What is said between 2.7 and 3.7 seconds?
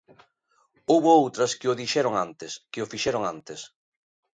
que o fixeron antes.